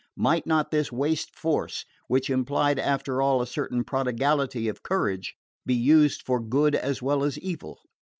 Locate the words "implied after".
2.31-3.21